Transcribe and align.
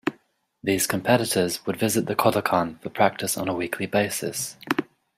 These 0.63 0.87
competitors 0.87 1.63
would 1.67 1.77
visit 1.77 2.07
the 2.07 2.15
Kodokan 2.15 2.81
for 2.81 2.89
practice 2.89 3.37
on 3.37 3.47
a 3.47 3.53
weekly 3.53 3.85
basis. 3.85 4.57